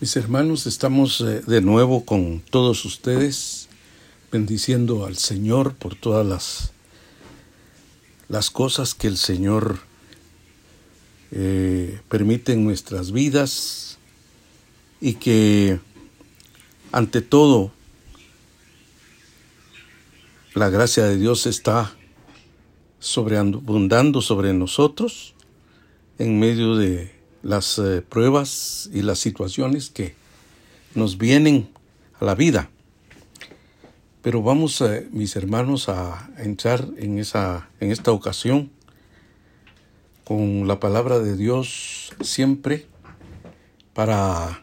[0.00, 3.68] Mis hermanos, estamos eh, de nuevo con todos ustedes,
[4.32, 6.72] bendiciendo al Señor por todas las,
[8.26, 9.80] las cosas que el Señor
[11.32, 13.98] eh, permite en nuestras vidas
[15.02, 15.78] y que
[16.92, 17.70] ante todo
[20.54, 21.94] la gracia de Dios está
[23.00, 25.34] sobreabundando sobre nosotros
[26.18, 30.14] en medio de las eh, pruebas y las situaciones que
[30.94, 31.70] nos vienen
[32.18, 32.70] a la vida.
[34.22, 38.70] Pero vamos, eh, mis hermanos, a entrar en, esa, en esta ocasión
[40.24, 42.86] con la palabra de Dios siempre
[43.94, 44.62] para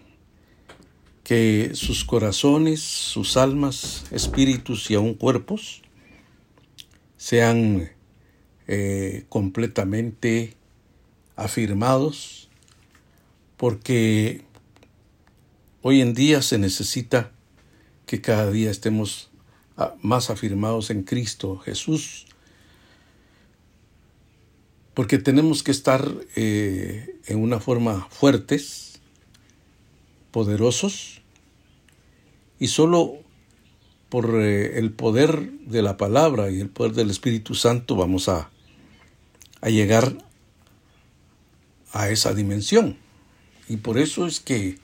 [1.23, 5.81] que sus corazones, sus almas, espíritus y aún cuerpos
[7.17, 7.89] sean
[8.67, 10.55] eh, completamente
[11.35, 12.46] afirmados
[13.57, 14.43] porque
[15.81, 17.31] hoy en día se necesita
[18.05, 19.29] que cada día estemos
[19.75, 22.27] ah, más afirmados en Cristo Jesús,
[24.93, 28.99] porque tenemos que estar eh, en una forma fuertes,
[30.31, 31.21] poderosos,
[32.59, 33.19] y solo
[34.09, 38.49] por eh, el poder de la palabra y el poder del Espíritu Santo vamos a,
[39.61, 40.17] a llegar
[41.91, 42.97] a esa dimensión.
[43.69, 44.77] Y por eso es que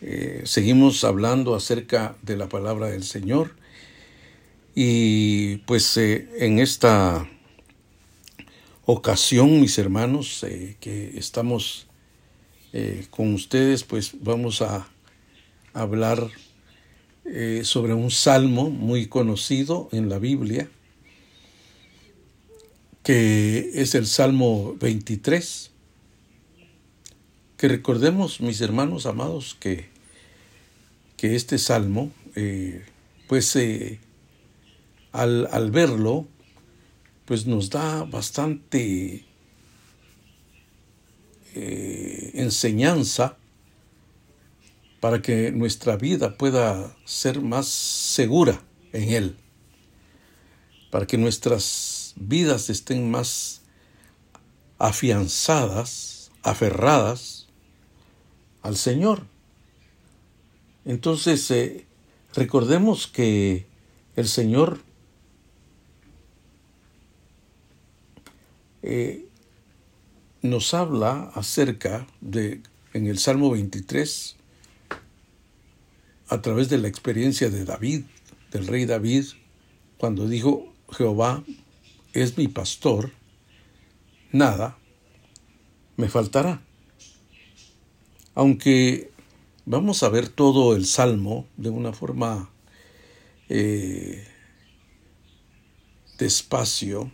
[0.00, 3.56] eh, seguimos hablando acerca de la palabra del Señor.
[4.74, 7.28] Y pues eh, en esta
[8.84, 11.86] ocasión, mis hermanos, eh, que estamos
[13.10, 14.86] con ustedes, pues vamos a
[15.72, 16.30] hablar
[17.62, 20.68] sobre un salmo muy conocido en la Biblia,
[23.02, 25.70] que es el Salmo 23
[27.58, 29.88] que recordemos, mis hermanos amados, que,
[31.16, 32.86] que este salmo, eh,
[33.26, 33.98] pues eh,
[35.10, 36.28] al, al, verlo,
[37.24, 39.24] pues nos da bastante
[41.56, 43.36] eh, enseñanza
[45.00, 49.36] para que nuestra vida pueda ser más segura en Él,
[50.92, 53.62] para que nuestras vidas estén más
[54.78, 57.37] afianzadas, aferradas
[58.68, 59.22] al Señor.
[60.84, 61.86] Entonces, eh,
[62.34, 63.66] recordemos que
[64.14, 64.80] el Señor
[68.82, 69.26] eh,
[70.42, 72.60] nos habla acerca de,
[72.92, 74.36] en el Salmo 23,
[76.28, 78.04] a través de la experiencia de David,
[78.52, 79.24] del rey David,
[79.96, 81.42] cuando dijo, Jehová
[82.12, 83.12] es mi pastor,
[84.30, 84.76] nada
[85.96, 86.67] me faltará.
[88.38, 89.10] Aunque
[89.66, 92.48] vamos a ver todo el Salmo de una forma
[93.48, 94.24] eh,
[96.18, 97.10] despacio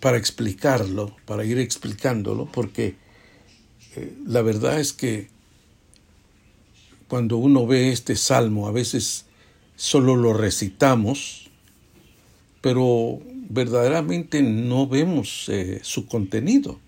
[0.00, 2.96] para explicarlo, para ir explicándolo, porque
[3.96, 5.30] eh, la verdad es que
[7.08, 9.24] cuando uno ve este salmo, a veces
[9.76, 11.48] solo lo recitamos,
[12.60, 13.18] pero
[13.48, 16.78] verdaderamente no vemos eh, su contenido.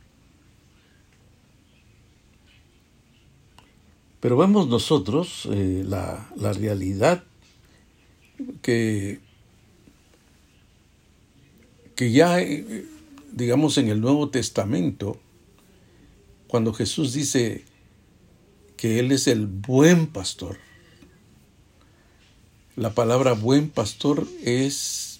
[4.22, 7.24] Pero vemos nosotros eh, la, la, realidad
[8.62, 9.18] que,
[11.96, 12.86] que ya, eh,
[13.32, 15.20] digamos, en el Nuevo Testamento,
[16.46, 17.64] cuando Jesús dice
[18.76, 20.56] que Él es el buen pastor,
[22.76, 25.18] la palabra buen pastor es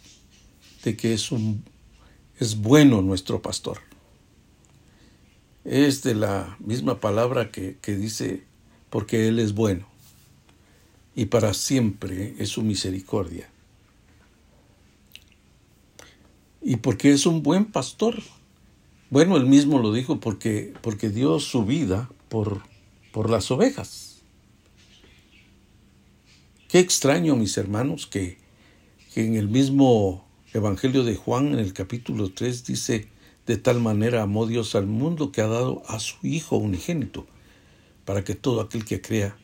[0.85, 1.65] de que es un
[2.39, 3.79] es bueno nuestro pastor.
[5.65, 8.52] Es de la misma palabra que, que dice
[8.93, 9.87] porque Él es bueno
[11.15, 13.49] y para siempre es su misericordia.
[16.61, 18.23] Y porque es un buen pastor.
[19.09, 22.63] Bueno, él mismo lo dijo porque, porque dio su vida por,
[23.13, 24.21] por las ovejas.
[26.69, 28.37] Qué extraño, mis hermanos, que,
[29.15, 33.09] que en el mismo Evangelio de Juan, en el capítulo 3, dice,
[33.47, 37.27] de tal manera amó Dios al mundo que ha dado a su Hijo unigénito,
[38.05, 39.37] para que todo aquel que crea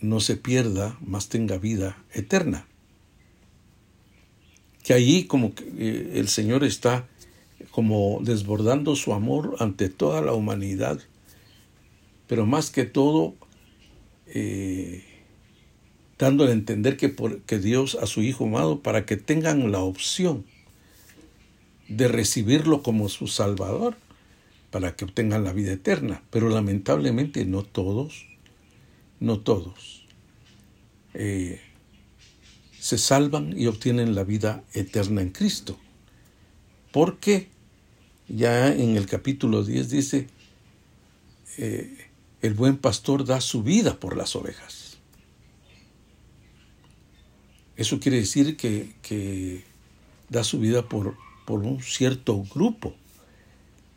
[0.00, 2.66] no se pierda, más tenga vida eterna.
[4.82, 7.08] Que allí como que eh, el Señor está
[7.70, 11.00] como desbordando su amor ante toda la humanidad,
[12.26, 13.34] pero más que todo
[14.26, 15.04] eh,
[16.18, 19.80] dándole a entender que, por, que Dios a su Hijo amado para que tengan la
[19.80, 20.44] opción
[21.88, 23.96] de recibirlo como su Salvador
[24.70, 26.22] para que obtengan la vida eterna.
[26.30, 28.26] Pero lamentablemente no todos,
[29.20, 30.06] no todos,
[31.14, 31.60] eh,
[32.78, 35.78] se salvan y obtienen la vida eterna en Cristo.
[36.92, 37.48] Porque
[38.28, 40.26] ya en el capítulo 10 dice,
[41.56, 42.08] eh,
[42.40, 44.98] el buen pastor da su vida por las ovejas.
[47.76, 49.64] Eso quiere decir que, que
[50.28, 51.16] da su vida por,
[51.46, 52.94] por un cierto grupo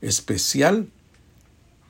[0.01, 0.89] especial,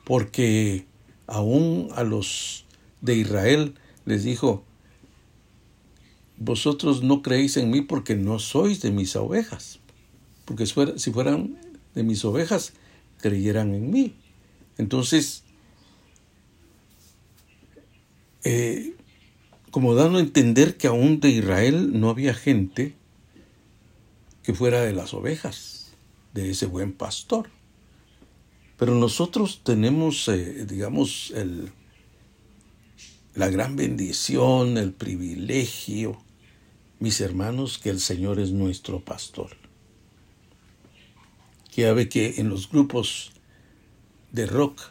[0.06, 0.86] porque
[1.28, 2.66] aún a los
[3.02, 3.76] de Israel
[4.06, 4.64] les dijo,
[6.38, 9.80] vosotros no creéis en mí porque no sois de mis ovejas,
[10.46, 11.58] porque si fueran
[11.96, 12.74] de mis ovejas,
[13.22, 14.16] creyeran en mí.
[14.78, 15.44] Entonces,
[18.44, 18.96] eh,
[19.70, 22.96] como dando a entender que aún de Israel no había gente
[24.44, 25.92] que fuera de las ovejas,
[26.34, 27.50] de ese buen pastor.
[28.82, 31.72] Pero nosotros tenemos, eh, digamos, el,
[33.36, 36.20] la gran bendición, el privilegio,
[36.98, 39.52] mis hermanos, que el Señor es nuestro pastor.
[41.72, 43.34] Que que en los grupos
[44.32, 44.82] de rock,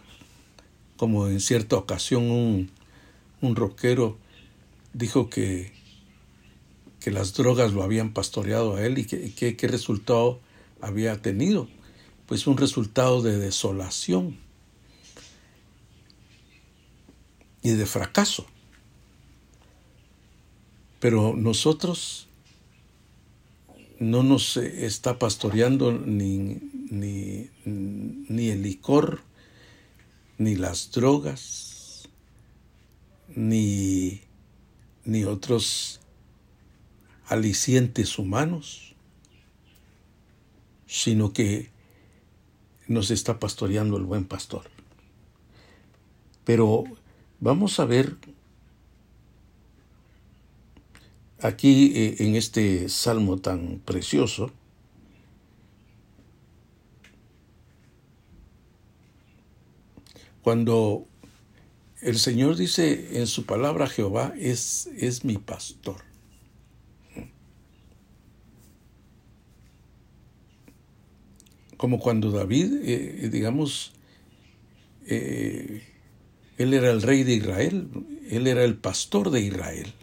[0.96, 2.70] como en cierta ocasión un,
[3.40, 4.18] un rockero
[4.92, 5.72] dijo que,
[7.00, 10.38] que las drogas lo habían pastoreado a él y que, qué resultado
[10.80, 11.66] había tenido.
[12.30, 14.38] Pues un resultado de desolación
[17.60, 18.46] y de fracaso.
[21.00, 22.28] Pero nosotros
[23.98, 29.22] no nos está pastoreando ni, ni, ni el licor,
[30.38, 32.08] ni las drogas,
[33.34, 34.20] ni,
[35.04, 35.98] ni otros
[37.26, 38.94] alicientes humanos,
[40.86, 41.79] sino que
[42.90, 44.64] nos está pastoreando el buen pastor.
[46.44, 46.82] Pero
[47.38, 48.16] vamos a ver
[51.40, 54.50] aquí eh, en este salmo tan precioso,
[60.42, 61.06] cuando
[62.02, 66.09] el Señor dice en su palabra, Jehová es, es mi pastor.
[71.80, 73.92] Como cuando David, eh, digamos,
[75.06, 75.82] eh,
[76.58, 77.88] él era el rey de Israel,
[78.28, 79.94] él era el pastor de Israel.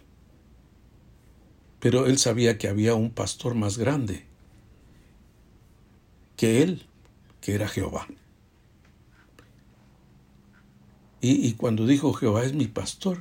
[1.80, 4.26] Pero él sabía que había un pastor más grande
[6.36, 6.88] que él,
[7.42, 8.08] que era Jehová.
[11.22, 13.20] Y, cuando dijo Jehová es mi pastor,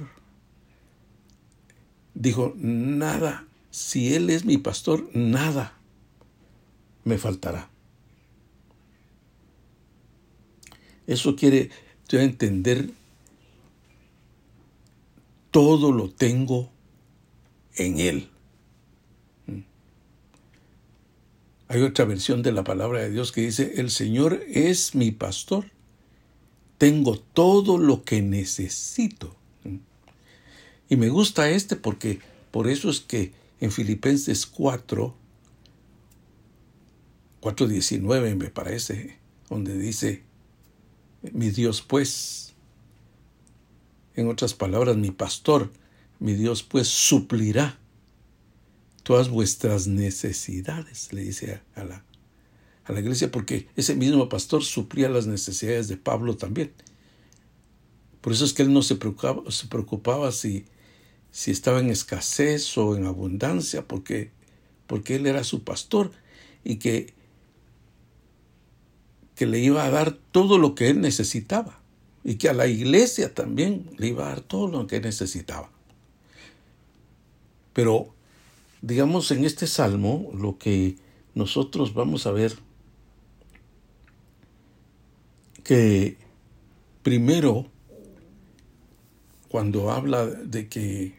[2.14, 5.74] dijo, nada, si Él es mi pastor, nada
[7.04, 7.75] me faltará.
[11.06, 11.70] Eso quiere
[12.10, 12.90] entender,
[15.50, 16.70] todo lo tengo
[17.76, 18.28] en Él.
[21.68, 25.66] Hay otra versión de la palabra de Dios que dice, el Señor es mi pastor
[26.78, 29.34] tengo todo lo que necesito.
[30.88, 32.20] Y me gusta este porque
[32.50, 35.14] por eso es que en Filipenses 4,
[37.40, 39.18] 4.19 me parece,
[39.48, 40.22] donde dice,
[41.32, 42.54] mi Dios pues,
[44.14, 45.70] en otras palabras, mi pastor,
[46.18, 47.78] mi Dios pues suplirá
[49.02, 52.04] todas vuestras necesidades, le dice a la,
[52.84, 56.72] a la iglesia porque ese mismo pastor suplía las necesidades de Pablo también.
[58.20, 60.64] Por eso es que él no se preocupaba, se preocupaba si,
[61.30, 64.32] si estaba en escasez o en abundancia, porque,
[64.86, 66.10] porque él era su pastor
[66.64, 67.14] y que,
[69.36, 71.80] que le iba a dar todo lo que él necesitaba
[72.24, 75.70] y que a la iglesia también le iba a dar todo lo que necesitaba.
[77.72, 78.08] Pero,
[78.82, 80.96] digamos, en este salmo, lo que
[81.34, 82.56] nosotros vamos a ver
[85.62, 86.16] que
[87.02, 87.66] primero,
[89.48, 91.14] cuando habla de que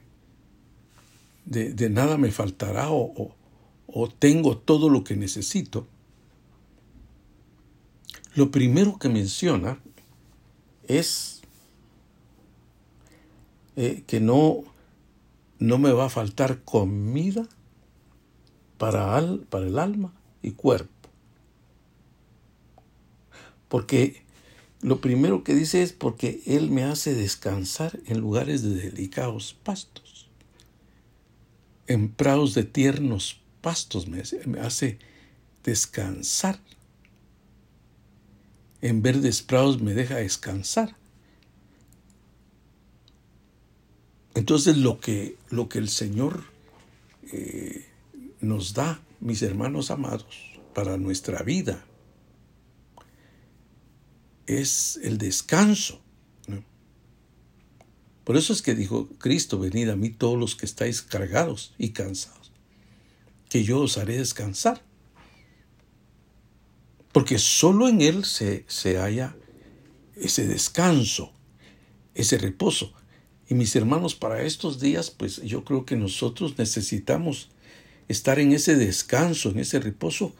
[1.45, 3.35] de, nada me faltará o,
[3.87, 5.87] o, tengo todo lo que necesito,
[8.37, 9.79] lo primero que menciona
[10.87, 11.41] es
[13.75, 14.63] eh, que no,
[15.57, 17.49] no me va a faltar comida
[18.77, 20.13] para, para el alma
[20.43, 21.09] y cuerpo.
[23.69, 24.21] Porque
[24.81, 30.29] lo primero que dice es porque Él me hace descansar en lugares de delicados pastos.
[31.87, 34.21] En prados de tiernos pastos me
[34.59, 34.99] hace,
[35.63, 36.59] descansar.
[38.81, 40.95] En verdes prados me deja descansar.
[44.35, 46.43] Entonces lo que, lo que el Señor
[47.31, 47.87] eh,
[48.39, 51.83] nos da, mis hermanos amados, para nuestra vida,
[54.45, 56.01] es el descanso.
[58.23, 61.91] Por eso es que dijo Cristo, venid a mí todos los que estáis cargados y
[61.91, 62.51] cansados,
[63.49, 64.83] que yo os haré descansar.
[67.17, 69.35] Porque solo en Él se, se halla
[70.15, 71.33] ese descanso,
[72.13, 72.93] ese reposo.
[73.49, 77.49] Y mis hermanos, para estos días, pues yo creo que nosotros necesitamos
[78.07, 80.35] estar en ese descanso, en ese reposo,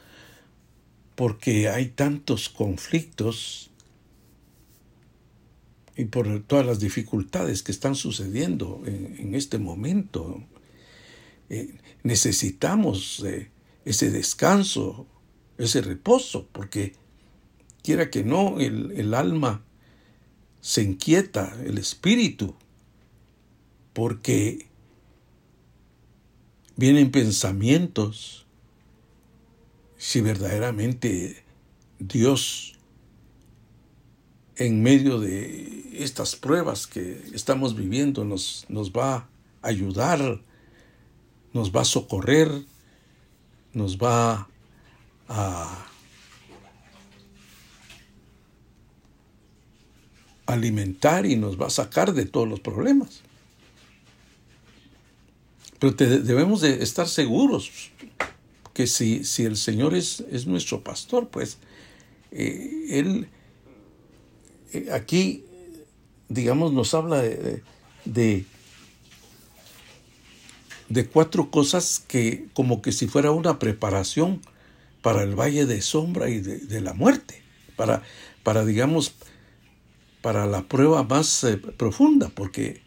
[1.16, 3.72] porque hay tantos conflictos
[5.96, 10.44] y por todas las dificultades que están sucediendo en, este momento.
[11.50, 13.50] Eh, necesitamos eh,
[13.84, 15.08] ese descanso,
[15.58, 16.94] ese reposo, porque
[17.84, 19.64] quiera que no, el, alma
[20.62, 22.56] se inquieta, el espíritu,
[23.94, 24.68] porque
[26.76, 28.46] vienen pensamientos
[29.98, 31.44] si verdaderamente
[31.98, 32.78] Dios
[34.58, 39.30] en medio de estas pruebas que estamos viviendo nos, nos va a
[39.62, 40.42] ayudar,
[41.54, 42.52] nos va a socorrer,
[43.74, 44.48] nos va
[45.28, 45.86] a
[50.46, 53.22] alimentar y nos va a sacar de todos los problemas.
[55.80, 57.92] Pero debemos de estar seguros
[58.74, 61.58] que si, si el Señor es, es, nuestro pastor, pues
[62.32, 63.28] eh, Él
[64.74, 65.44] eh, aquí,
[66.30, 67.64] digamos, nos habla de,
[68.06, 68.46] de,
[71.12, 74.42] cuatro cosas que como que si fuera una preparación
[75.02, 77.42] para el valle de sombra y de, la muerte,
[77.76, 78.04] para,
[78.44, 79.14] para, digamos,
[80.22, 82.82] para la prueba más eh, profunda, porque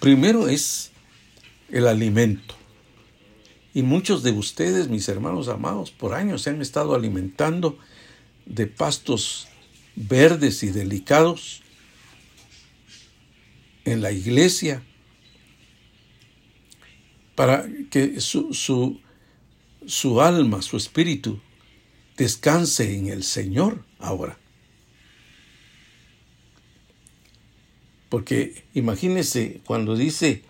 [0.00, 0.92] primero es
[1.70, 2.54] el alimento.
[3.74, 7.78] Y muchos de ustedes, mis hermanos amados, por años se han estado alimentando
[8.46, 9.48] de pastos
[9.96, 11.62] verdes y delicados
[13.84, 14.82] en la iglesia
[17.36, 19.00] para que su, su,
[19.86, 21.40] su alma, su espíritu,
[22.16, 24.38] descanse en el Señor ahora.
[28.08, 30.42] Porque imagínese cuando dice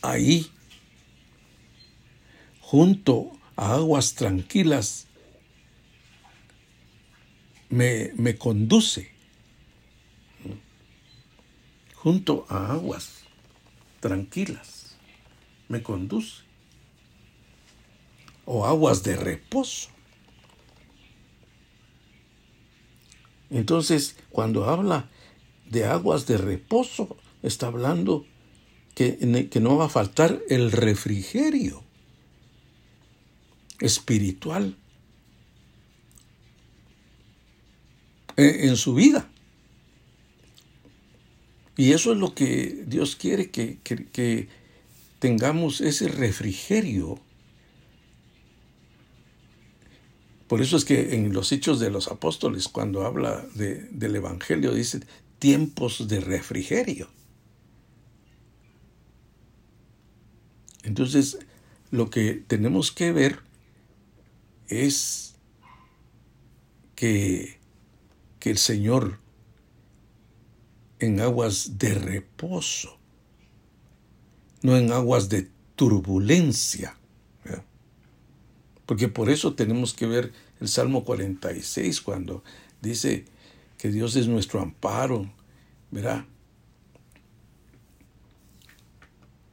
[0.00, 0.50] ahí,
[2.60, 5.06] junto a aguas tranquilas,
[7.68, 9.10] me, me conduce
[12.02, 13.19] junto a aguas
[14.00, 14.96] tranquilas,
[15.68, 16.42] me conduce,
[18.44, 19.90] o aguas de reposo.
[23.50, 25.08] Entonces, cuando habla
[25.66, 28.26] de aguas de reposo, está hablando
[28.94, 31.84] que, que no va a faltar el refrigerio
[33.80, 34.76] espiritual
[38.36, 39.29] en, su vida.
[41.80, 44.48] Y eso es lo que Dios quiere, que,
[45.18, 47.18] tengamos ese refrigerio.
[50.46, 55.00] Por eso es que en los hechos de los apóstoles, cuando habla del Evangelio, dice
[55.38, 57.08] tiempos de refrigerio.
[60.82, 61.38] Entonces,
[61.90, 63.38] lo que tenemos que ver
[64.68, 65.34] es
[66.94, 67.58] que,
[68.38, 69.18] que el Señor
[71.00, 72.98] en aguas de reposo,
[74.62, 76.96] no en aguas de turbulencia.
[78.86, 82.42] Porque por eso tenemos que ver el Salmo 46 cuando
[82.82, 83.24] dice
[83.78, 85.32] que Dios es nuestro amparo,
[85.92, 86.26] verá,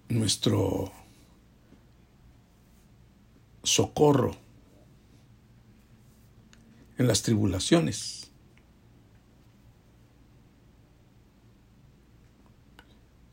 [0.10, 0.92] nuestro
[3.63, 4.36] socorro
[6.98, 8.27] en las tribulaciones.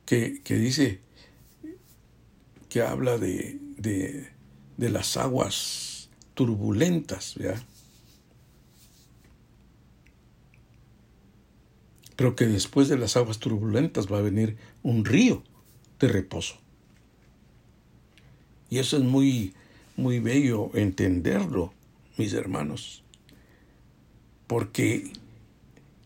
[0.07, 1.01] Que, dice,
[2.69, 4.29] que habla de, de,
[4.77, 7.63] de las aguas turbulentas, ¿verdad?
[12.17, 15.43] Pero que después de las aguas turbulentas va a venir un río
[15.99, 16.57] de reposo.
[18.71, 19.55] Y eso es muy,
[19.97, 21.73] muy bello entenderlo,
[22.17, 23.05] mis hermanos
[24.47, 25.11] porque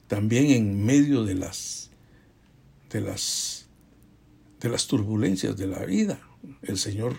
[0.06, 1.90] también en medio de las
[2.90, 3.57] de las
[4.60, 6.20] de las turbulencias de la vida,
[6.62, 7.16] el Señor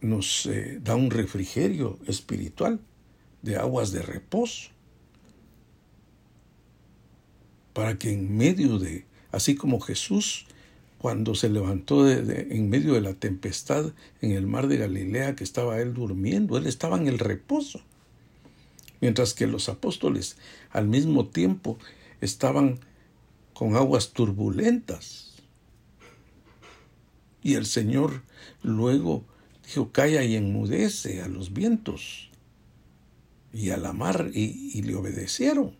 [0.00, 2.80] nos eh, da un refrigerio espiritual
[3.42, 4.70] de aguas de reposo.
[7.72, 10.46] Para que en medio de, así como Jesús
[10.98, 15.78] cuando se levantó en medio de la tempestad en el mar de Galilea, que estaba
[15.80, 17.80] él durmiendo, él estaba en el reposo.
[19.00, 20.36] Mientras que los apóstoles
[20.70, 21.78] al mismo tiempo
[22.20, 22.80] estaban
[23.52, 25.25] con aguas turbulentas.
[27.46, 28.22] Y el Señor
[28.64, 29.24] luego
[29.64, 32.28] dijo, calla y enmudece a los vientos
[33.52, 35.76] y a la mar y, le obedecieron.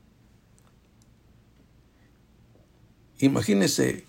[3.19, 4.05] Imagínese,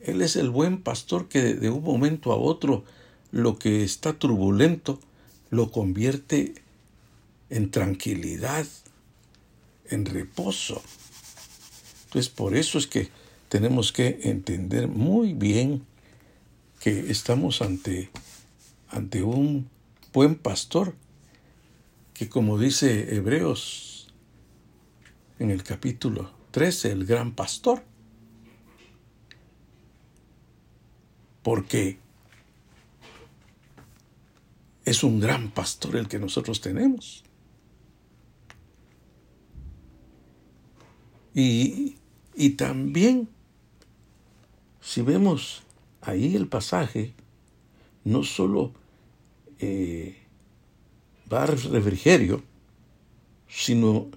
[0.00, 2.84] Él es el buen pastor que de un momento a otro
[3.30, 5.00] lo que está turbulento
[5.48, 6.52] lo convierte
[7.48, 8.66] en tranquilidad,
[9.88, 10.82] en reposo.
[12.04, 13.08] Entonces por eso es que
[13.48, 15.88] tenemos que entender muy bien
[16.80, 18.10] que estamos ante,
[18.88, 19.68] ante un
[20.12, 20.94] buen pastor
[22.18, 24.12] que como dice Hebreos
[25.38, 27.84] en el capítulo 13, el gran pastor.
[31.42, 32.00] Porque
[34.84, 37.22] es un gran pastor el que nosotros tenemos.
[41.34, 41.98] Y,
[42.34, 43.28] y también,
[44.80, 45.62] si vemos
[46.00, 47.14] ahí el pasaje,
[48.04, 48.72] no solo
[49.58, 50.16] eh,
[51.32, 52.42] va a refrigerio,
[53.48, 54.08] sino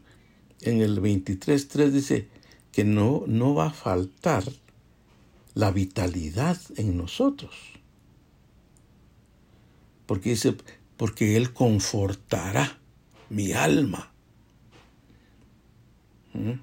[0.61, 2.27] en el 23.3 dice
[2.71, 4.43] que no, no va a faltar
[5.53, 7.55] la vitalidad en nosotros.
[10.05, 10.55] Porque dice,
[10.97, 12.77] porque Él confortará
[13.29, 14.11] mi alma.
[16.33, 16.59] ¿Mm?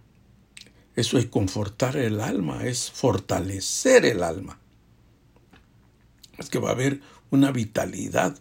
[0.96, 4.57] Eso es confortar el alma, es fortalecer el alma.
[6.38, 8.38] Es que va a haber una vitalidad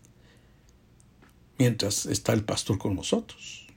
[1.57, 3.67] mientras está el pastor con nosotros.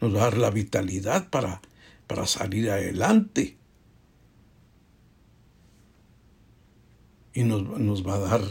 [0.00, 1.60] Nos va a dar la vitalidad para,
[2.06, 3.56] para salir adelante.
[7.32, 8.42] Y nos, nos va a dar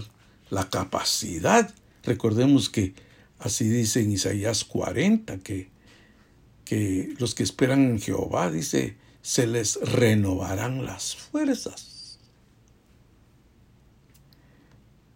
[0.50, 1.74] la capacidad.
[2.04, 2.94] Recordemos que
[3.40, 5.70] así dice en Isaías 40, que,
[6.66, 11.95] que los que esperan en Jehová, dice, se les renovarán las fuerzas.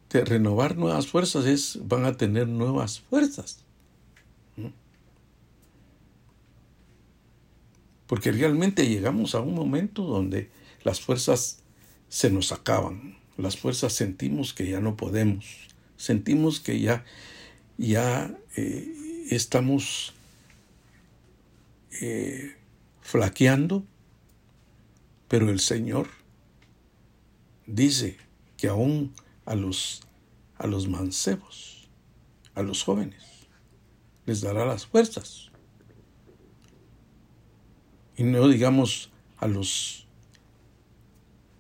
[0.10, 3.64] De renovar nuevas fuerzas es van a tener nuevas fuerzas.
[8.08, 10.50] Porque realmente llegamos a un momento donde
[10.84, 11.60] las fuerzas
[12.08, 13.20] se nos acaban.
[13.38, 15.46] Las fuerzas sentimos que ya no podemos.
[15.96, 17.06] Sentimos que ya,
[17.78, 20.14] ya eh, estamos
[22.02, 22.56] eh,
[23.02, 23.86] flaqueando.
[25.28, 26.08] Pero el Señor
[27.68, 28.18] dice
[28.58, 29.14] que aún
[29.50, 30.02] a los,
[30.60, 31.90] a los mancebos,
[32.54, 33.24] a los jóvenes.
[34.28, 35.50] Les dará las fuerzas.
[38.16, 40.06] Y no digamos a los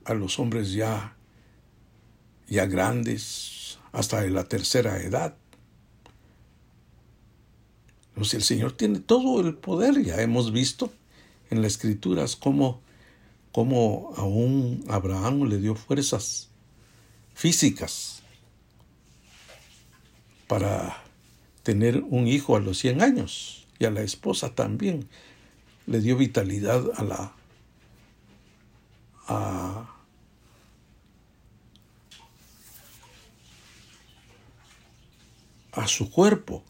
[0.05, 1.15] a los hombres ya
[2.47, 5.35] ya grandes hasta de la tercera edad.
[8.21, 10.91] Si el Señor tiene todo el poder, ya hemos visto
[11.49, 12.81] en las escrituras cómo,
[13.51, 16.48] cómo aún Abraham le dio fuerzas
[17.39, 18.21] físicas
[20.45, 21.01] para
[21.63, 25.07] tener un hijo a los 100 años y a la esposa también
[25.87, 27.33] le dio vitalidad a la
[29.29, 29.89] a,
[35.71, 36.61] a su cuerpo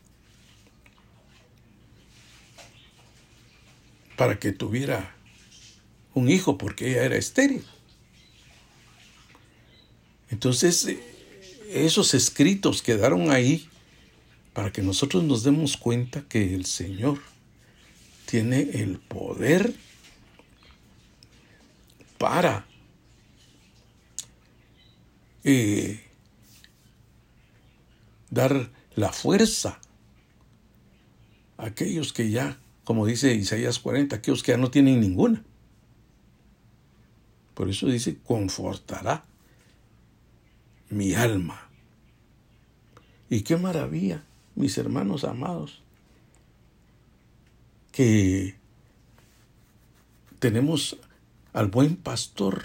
[4.15, 5.15] para que tuviera
[6.13, 7.65] un hijo porque ella era estéril.
[10.31, 10.99] Entonces, eh,
[11.69, 13.67] esos escritos quedaron ahí
[14.53, 17.19] para que nosotros nos demos cuenta que el Señor
[18.25, 19.73] tiene el poder
[22.17, 22.65] para
[25.43, 26.03] eh,
[28.29, 29.79] dar la fuerza
[31.57, 35.43] a aquellos que ya, como dice Isaías 40, aquellos que ya no tienen ninguna.
[37.53, 39.23] Por eso dice, confortará
[40.89, 41.69] mi alma.
[43.29, 44.23] Y qué maravilla,
[44.55, 45.81] mis hermanos amados,
[47.91, 48.55] que
[50.39, 50.97] tenemos
[51.53, 52.63] al buen pastor.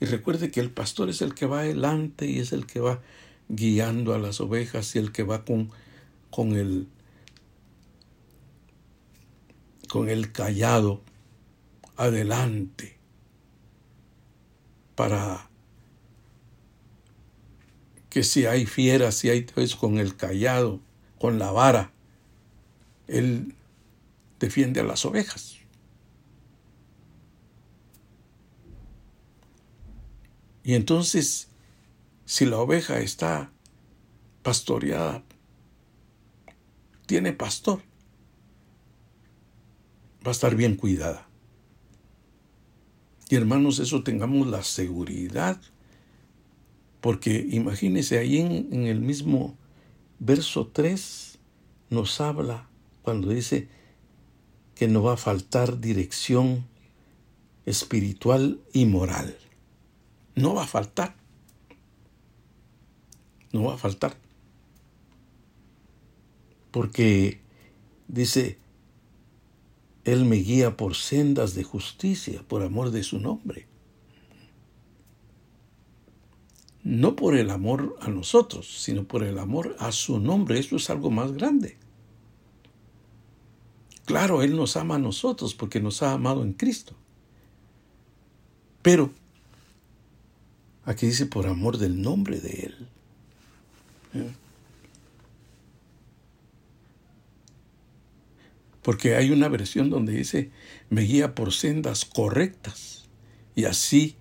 [0.00, 3.00] Y recuerde que el pastor es el que va adelante y es el que va
[3.48, 5.70] guiando a las ovejas y el que va con,
[6.30, 6.88] con el
[9.88, 11.00] con el callado
[11.96, 12.98] adelante
[14.94, 15.48] para
[18.16, 20.80] que si hay fieras, si hay es con el callado,
[21.18, 21.92] con la vara,
[23.08, 23.54] Él
[24.40, 25.58] defiende a las ovejas.
[30.64, 31.48] Y entonces,
[32.24, 33.52] si la oveja está
[34.42, 35.22] pastoreada,
[37.04, 37.82] tiene pastor,
[40.26, 41.28] va a estar bien cuidada.
[43.28, 45.60] Y hermanos, eso tengamos la seguridad,
[47.06, 49.56] porque imagínense ahí en, en el mismo
[50.18, 51.38] verso 3
[51.88, 52.68] nos habla
[53.02, 53.68] cuando dice
[54.74, 56.66] que no va a faltar dirección
[57.64, 59.38] espiritual y moral.
[60.34, 61.14] No va a faltar.
[63.52, 64.16] No va a faltar.
[66.72, 67.40] Porque
[68.08, 68.58] dice,
[70.04, 73.65] Él me guía por sendas de justicia, por amor de su nombre.
[76.86, 80.60] No por el amor a nosotros, sino por el amor a su nombre.
[80.60, 81.76] Eso es algo más grande.
[84.04, 86.94] Claro, Él nos ama a nosotros porque nos ha amado en Cristo.
[88.82, 89.10] Pero
[90.84, 92.70] aquí dice por amor del nombre de
[94.12, 94.36] Él.
[98.82, 100.52] Porque hay una versión donde dice,
[100.88, 103.08] me guía por sendas correctas
[103.56, 104.14] y así,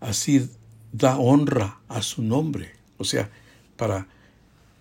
[0.00, 0.50] así
[0.92, 2.72] da honra a su nombre.
[2.98, 3.30] O sea,
[3.76, 4.06] para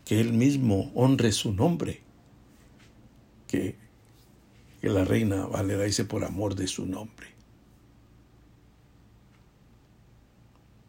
[0.06, 2.02] que Él mismo honre su nombre.
[3.48, 3.76] Que
[4.80, 7.28] que la reina Valera dice por amor de su nombre.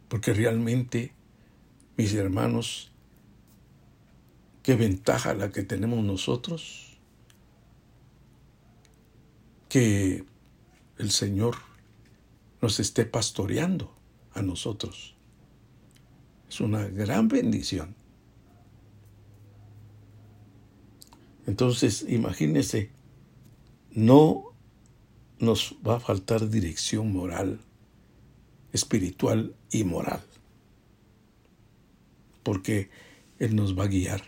[0.07, 1.13] Porque realmente,
[1.97, 2.91] mis hermanos,
[4.63, 6.97] qué ventaja la que tenemos nosotros,
[9.69, 10.25] que
[10.97, 11.55] el Señor
[12.61, 13.93] nos esté pastoreando
[14.33, 15.15] a nosotros.
[16.49, 17.95] Es una gran bendición.
[21.47, 22.91] Entonces, imagínese
[23.93, 24.53] no
[25.39, 27.59] nos va a faltar dirección moral,
[28.71, 30.21] espiritual y moral,
[32.43, 32.89] porque
[33.39, 34.23] Él nos va a guiar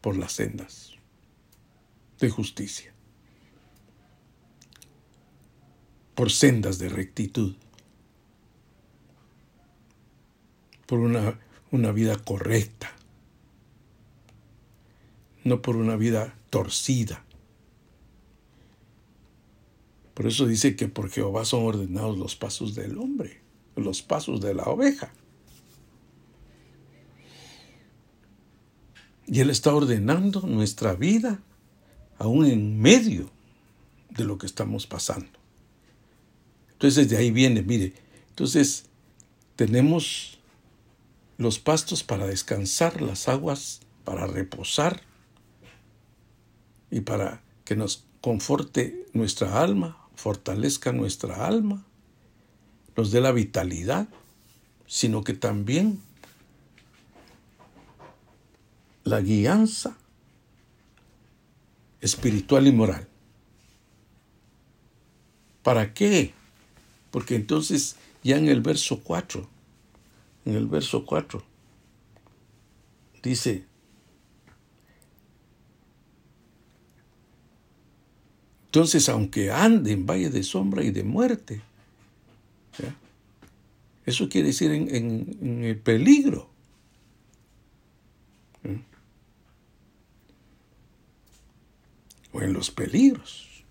[0.00, 0.92] por las sendas
[2.20, 2.94] de justicia,
[6.14, 7.56] por sendas de rectitud,
[10.86, 11.38] por una,
[11.70, 12.92] una vida correcta,
[15.44, 17.26] no por una vida torcida,
[20.16, 23.42] por eso dice que por Jehová son ordenados los pasos del hombre,
[23.76, 25.12] los pasos de la oveja.
[29.26, 31.42] Y Él está ordenando nuestra vida
[32.18, 33.30] aún en medio
[34.08, 35.38] de lo que estamos pasando.
[36.72, 37.92] Entonces de ahí viene, mire,
[38.30, 38.86] entonces
[39.54, 40.35] tenemos
[41.38, 45.02] los pastos para descansar, las aguas para reposar
[46.90, 51.84] y para que nos conforte nuestra alma, fortalezca nuestra alma,
[52.96, 54.08] nos dé la vitalidad,
[54.86, 56.00] sino que también
[59.04, 59.96] la guianza
[62.00, 63.08] espiritual y moral.
[65.62, 66.32] ¿Para qué?
[67.10, 69.48] Porque entonces ya en el verso 4,
[70.46, 71.42] en el verso 4,
[73.22, 73.66] dice,
[78.76, 81.62] Entonces, aunque ande en valle de sombra y de muerte,
[84.04, 86.50] eso quiere decir en, el peligro.
[92.32, 93.64] O en los peligros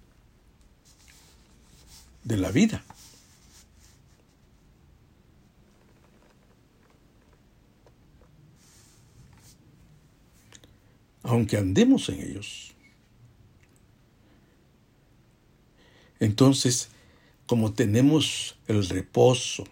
[2.23, 2.83] de la vida.
[11.25, 12.73] Aunque andemos en ellos.
[16.19, 16.89] Entonces,
[17.45, 19.65] como tenemos el reposo,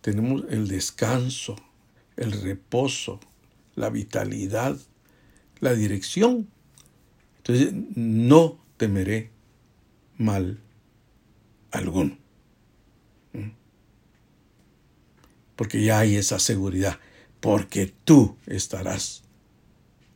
[0.00, 1.56] tenemos el descanso,
[2.16, 3.20] el reposo,
[3.74, 4.78] la vitalidad,
[5.60, 6.48] la dirección,
[7.38, 9.30] entonces no temeré
[10.16, 10.60] mal
[11.70, 12.16] alguno.
[13.32, 13.50] ¿Mm?
[15.56, 16.98] Porque ya hay esa seguridad,
[17.40, 19.22] porque tú estarás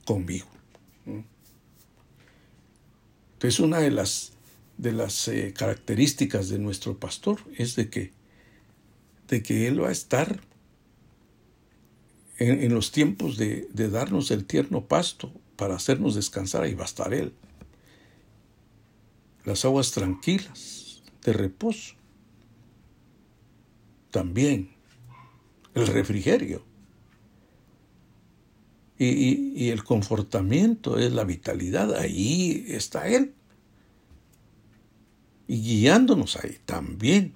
[0.05, 0.47] conmigo.
[3.41, 4.33] Es una de las,
[4.79, 8.13] de las eh, características de nuestro pastor, es de que,
[9.29, 10.41] de que Él va a estar
[12.39, 16.87] en, los tiempos de, de, darnos el tierno pasto para hacernos descansar, ahí va a
[16.87, 17.35] estar Él.
[19.45, 21.97] Las aguas tranquilas, de reposo.
[24.11, 24.71] También
[25.75, 26.65] el refrigerio.
[28.99, 33.35] Y, el confortamiento es la vitalidad, ahí está Él.
[35.49, 37.33] Y guiándonos ahí también.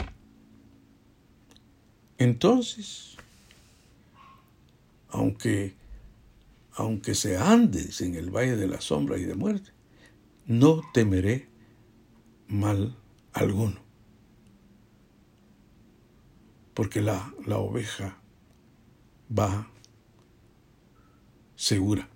[2.16, 3.16] Entonces,
[5.08, 5.74] aunque,
[6.72, 9.72] aunque se andes en el valle de la sombra y de muerte,
[10.46, 11.48] no temeré
[12.46, 12.96] mal
[13.32, 13.80] alguno.
[16.74, 18.20] Porque la, la oveja
[19.36, 19.68] va
[21.58, 22.08] segura.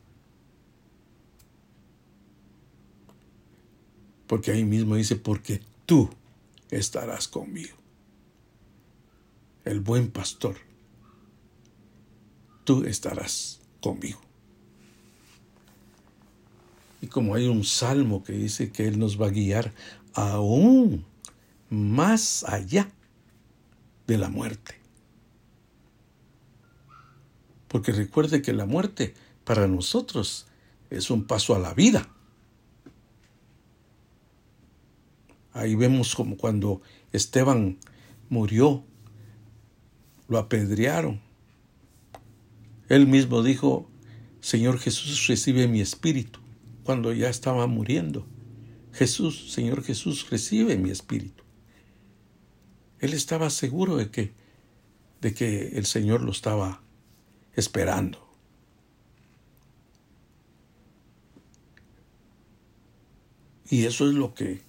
[4.29, 6.09] Porque ahí mismo dice, porque tú
[6.71, 7.77] estarás conmigo.
[9.65, 10.57] El buen pastor,
[12.65, 14.21] tú estarás conmigo.
[17.03, 19.75] Y como hay un salmo que dice que Él nos va a guiar
[20.15, 21.05] aún
[21.69, 22.89] más allá
[24.07, 24.77] de la muerte.
[27.67, 30.47] Porque recuerde que la muerte para nosotros
[30.91, 32.09] es un paso a la vida.
[35.53, 36.81] Ahí vemos como cuando
[37.13, 37.79] Esteban
[38.29, 38.85] murió,
[40.29, 41.21] lo apedrearon.
[42.89, 43.91] Él mismo dijo,
[44.41, 46.41] Señor Jesús, recibe mi espíritu,
[46.85, 48.27] cuando ya estaba muriendo.
[48.93, 51.45] Jesús, Señor Jesús, recibe mi espíritu.
[52.99, 54.33] Él estaba seguro de que,
[55.21, 56.83] de que el Señor lo estaba
[57.55, 58.32] esperando.
[63.73, 64.61] Y eso es lo que,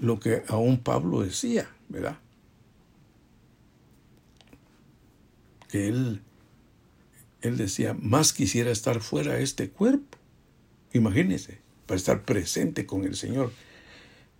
[0.00, 2.18] lo que aún Pablo decía, ¿verdad?
[5.68, 6.22] Que él,
[7.42, 10.16] él decía, más quisiera estar fuera de este cuerpo.
[10.94, 13.52] Imagínense, para estar presente con el Señor.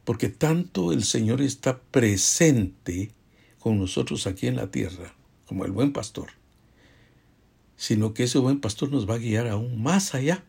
[0.07, 3.11] Porque tanto el Señor está presente
[3.59, 6.31] con nosotros aquí en la tierra, como el buen pastor,
[7.77, 10.47] sino que ese buen pastor nos va a guiar aún más allá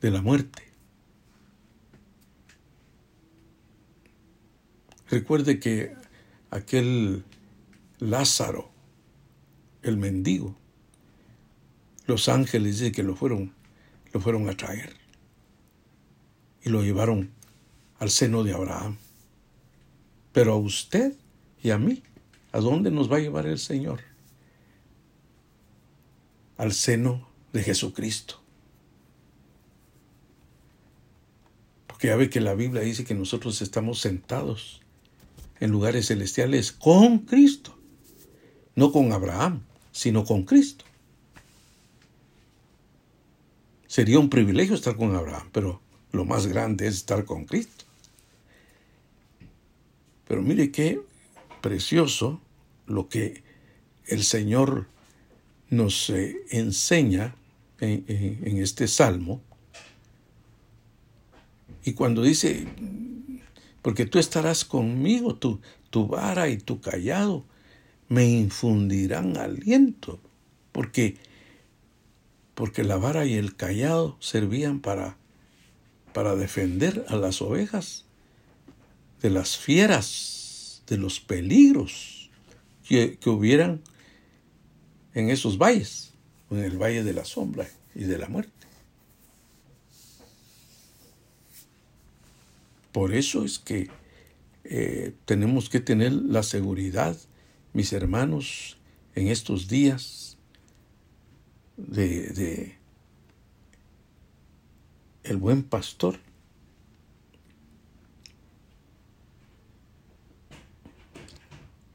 [0.00, 0.63] de la muerte.
[5.14, 5.94] Recuerde que
[6.50, 7.22] aquel
[8.00, 8.68] Lázaro,
[9.82, 10.56] el mendigo,
[12.06, 13.54] los ángeles dicen que lo fueron,
[14.12, 14.96] lo fueron a traer
[16.64, 17.30] y lo llevaron
[18.00, 18.96] al seno de Abraham.
[20.32, 21.14] Pero a usted
[21.62, 22.02] y a mí,
[22.50, 24.00] ¿a dónde nos va a llevar el Señor?
[26.56, 28.42] Al seno de Jesucristo.
[31.86, 34.80] Porque ya ve que la Biblia dice que nosotros estamos sentados
[35.60, 37.78] en lugares celestiales con Cristo.
[38.74, 39.62] No con Abraham,
[39.92, 40.84] sino con Cristo.
[43.86, 47.84] Sería un privilegio estar con Abraham, pero lo más grande es estar con Cristo.
[50.26, 51.00] Pero mire qué
[51.60, 52.40] precioso
[52.86, 53.44] lo que
[54.06, 54.88] el Señor
[55.70, 57.36] nos eh, enseña
[57.80, 59.40] en, en este salmo.
[61.84, 62.66] Y cuando dice,
[63.84, 67.44] porque tú estarás conmigo, tu, tu vara y tu callado
[68.08, 70.22] me infundirán aliento,
[70.72, 71.18] porque,
[72.54, 75.18] porque la vara y el callado servían para,
[76.14, 78.06] para defender a las ovejas
[79.20, 82.30] de las fieras, de los peligros
[82.88, 83.82] que, que hubieran
[85.12, 86.14] en esos valles,
[86.50, 88.53] en el valle de la sombra y de la muerte.
[92.94, 93.90] Por eso es que
[94.62, 97.18] eh, tenemos que tener la seguridad,
[97.72, 98.78] mis hermanos,
[99.16, 100.38] en estos días
[101.76, 102.78] de,
[105.24, 106.20] el buen pastor.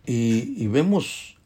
[0.06, 1.38] Y, y, vemos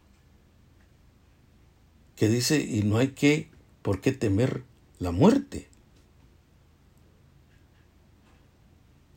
[2.16, 3.52] que dice, y no hay que,
[3.84, 4.64] por qué temer
[4.98, 5.73] la muerte.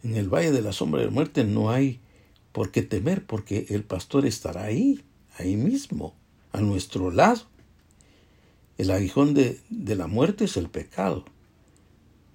[0.07, 1.99] En el valle de la sombra de la muerte no hay
[2.53, 5.03] por qué temer, porque el pastor estará ahí,
[5.37, 6.15] ahí mismo,
[6.53, 7.41] a nuestro lado.
[8.79, 11.25] El aguijón de, de la muerte es el pecado,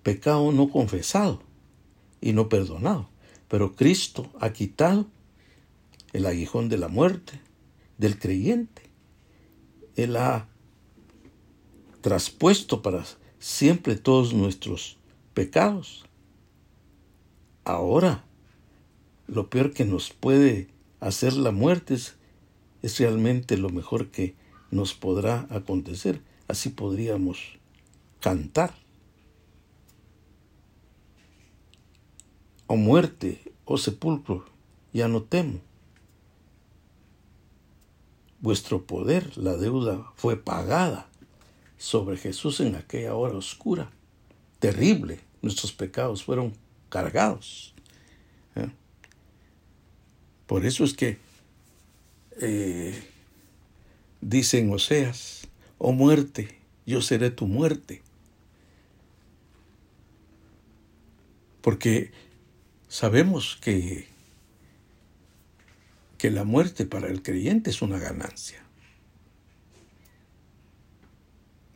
[0.04, 1.44] pecado no confesado
[2.20, 3.08] y no perdonado.
[3.48, 5.08] Pero Cristo ha quitado
[6.12, 7.40] el aguijón de la muerte
[7.98, 8.82] del creyente.
[9.96, 10.50] Él ha
[12.02, 13.06] traspuesto para
[13.40, 14.98] siempre todos nuestros
[15.34, 16.04] pecados.
[17.64, 18.24] Ahora,
[19.28, 20.68] lo peor que nos puede
[21.00, 22.18] hacer la muerte es,
[23.00, 24.36] realmente lo mejor que
[24.72, 26.22] nos podrá acontecer.
[26.48, 27.60] Así podríamos
[28.20, 28.74] cantar.
[32.68, 34.46] O muerte, o sepulcro,
[34.94, 35.62] ya no temo.
[38.42, 41.08] vuestro poder, la deuda fue pagada
[41.78, 43.92] sobre Jesús en aquella hora oscura,
[44.60, 45.20] terrible.
[45.42, 46.54] Nuestros pecados fueron
[46.92, 47.74] cargados.
[48.56, 48.70] ¿eh?
[50.46, 51.18] Por eso es que
[52.40, 52.94] eh,
[54.20, 55.48] dicen Oseas,
[55.80, 58.04] oh muerte, yo seré tu muerte.
[61.62, 62.12] Porque
[62.88, 64.08] sabemos que,
[66.18, 68.64] que la muerte para el creyente es una ganancia.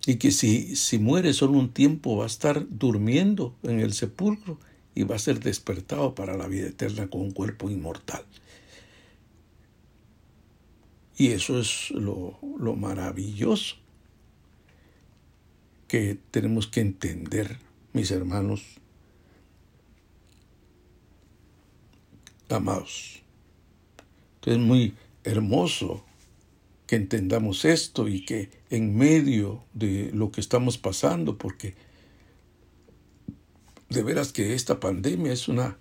[0.08, 4.60] Y que si, si muere solo un tiempo va a estar durmiendo en el sepulcro
[4.96, 8.26] y va a ser despertado para la vida eterna con un cuerpo inmortal.
[11.18, 13.76] Y eso es lo, lo maravilloso
[15.88, 17.58] que tenemos que entender,
[17.94, 18.62] mis hermanos
[22.50, 23.22] amados.
[24.46, 26.04] Es muy hermoso
[26.88, 31.76] que entendamos esto y que en medio de lo que estamos pasando, porque
[33.90, 35.78] de veras que esta pandemia es una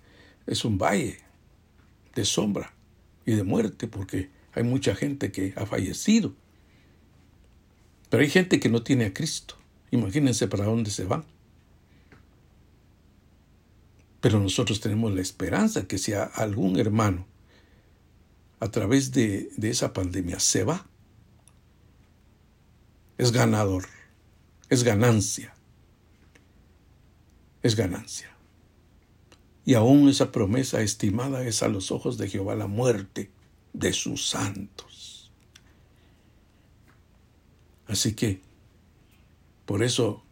[0.47, 1.19] es un valle
[2.13, 2.73] de sombra
[3.25, 6.33] y de muerte, porque hay mucha gente que ha fallecido.
[8.09, 9.55] Pero hay gente que no tiene a Cristo.
[9.91, 11.25] Imagínense para dónde se van.
[14.21, 17.27] Pero nosotros tenemos la esperanza que si algún hermano
[18.59, 20.87] a través de, de esa pandemia se va,
[23.17, 23.85] es ganador,
[24.69, 25.53] es ganancia,
[27.65, 28.29] es ganancia.
[29.65, 33.31] Y aún esa promesa estimada es a los ojos de Jehová la muerte
[33.73, 35.31] de sus santos.
[37.87, 38.39] Así que,
[39.65, 40.23] por eso,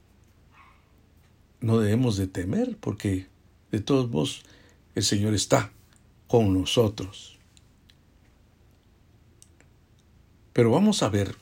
[1.59, 3.25] no debemos de temer, porque
[3.71, 4.43] de todos modos
[4.93, 5.71] el Señor está
[6.27, 7.39] con nosotros.
[10.53, 11.35] Pero vamos a ver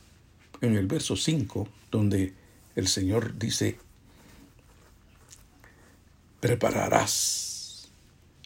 [0.61, 2.33] en el verso 5, donde
[2.77, 3.77] el Señor dice,
[6.41, 7.87] prepararás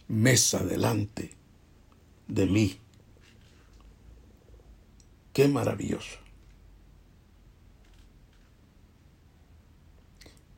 [0.08, 1.32] mesa delante
[2.28, 2.78] de mí.
[5.34, 6.18] Qué maravilloso.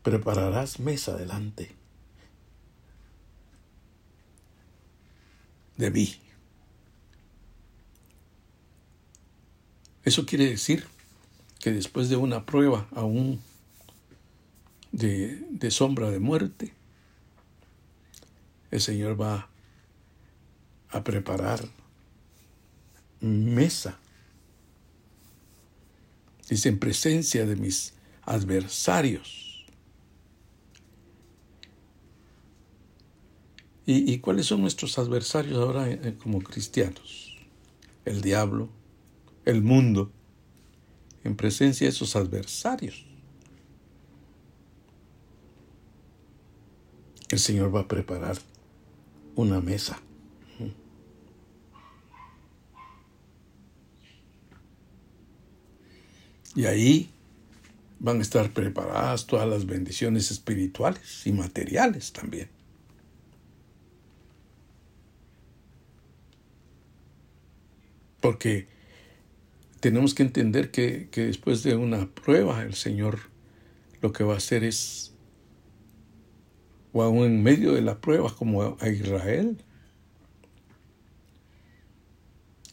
[0.01, 1.75] Prepararás mesa delante
[5.77, 6.15] de mí.
[10.03, 10.87] Eso quiere decir
[11.59, 13.41] que después de una prueba aún
[14.91, 16.76] de, de sombra de muerte,
[18.71, 19.49] el Señor va
[20.89, 21.67] a preparar
[23.19, 23.99] mesa.
[26.49, 29.65] Dice, en presencia de mis adversarios.
[33.85, 37.37] ¿Y, ¿Y, cuáles son nuestros adversarios ahora eh, como cristianos?
[38.03, 38.69] El diablo,
[39.45, 40.11] el mundo,
[41.23, 43.05] en presencia de sus adversarios.
[47.29, 48.37] El Señor va a preparar
[49.37, 50.01] una mesa.
[56.55, 57.11] Y ahí
[57.99, 62.49] van a estar preparadas todas las bendiciones espirituales y materiales también.
[68.19, 68.67] Porque
[69.79, 73.19] tenemos que entender que, después de una prueba el Señor
[74.01, 75.13] lo que va a hacer es,
[76.93, 79.57] o aún en medio de la prueba como a Israel,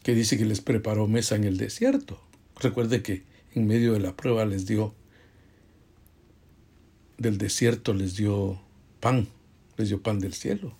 [0.03, 2.21] que dice que les preparó mesa en el desierto.
[2.59, 3.23] Recuerde que
[3.53, 4.93] en medio de la prueba les dio,
[7.17, 8.61] del desierto les dio
[8.99, 9.27] pan,
[9.77, 10.77] les dio pan del cielo,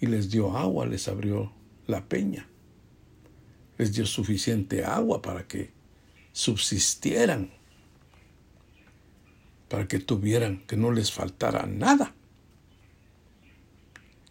[0.00, 1.52] y les dio agua, les abrió
[1.86, 2.48] la peña
[3.78, 5.72] les dio suficiente agua para que
[6.32, 7.50] subsistieran,
[9.74, 12.14] para que tuvieran, que no les faltara nada.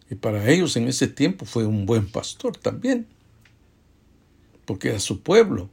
[0.10, 3.08] Y para ellos en ese tiempo fue un buen pastor también,
[4.64, 5.70] porque era su pueblo,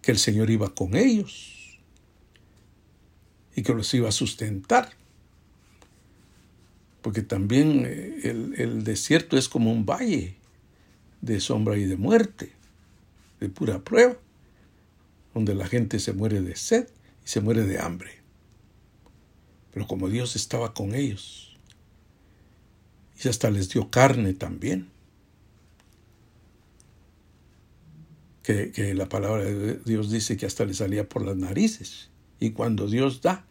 [0.00, 1.80] que el Señor iba con ellos
[3.56, 4.90] y que los iba a sustentar.
[7.02, 10.36] Porque también eh, el, el desierto es como un valle
[11.20, 12.52] de sombra y de muerte,
[13.40, 14.16] de pura prueba,
[15.34, 16.86] donde la gente se muere de sed
[17.26, 18.12] y se muere de hambre.
[19.72, 21.58] Pero como Dios estaba con ellos,
[23.22, 24.90] y hasta les dio carne también,
[28.42, 32.10] que, que la palabra de Dios dice que hasta le salía por las narices.
[32.38, 33.44] Y cuando Dios da,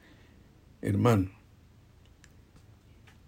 [0.81, 1.31] hermano,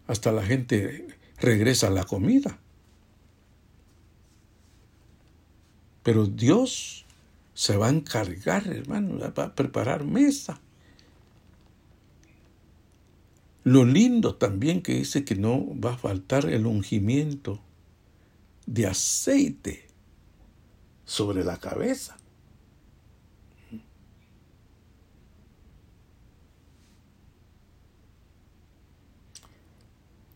[0.08, 1.08] hasta la gente
[1.40, 2.58] regresa a la comida.
[6.04, 7.07] Pero Dios
[7.58, 10.62] se va a encargar, hermano, va a preparar mesa.
[13.64, 17.60] Lo lindo también que dice que no va a faltar el ungimiento
[18.68, 19.88] de aceite
[21.04, 22.16] sobre la cabeza.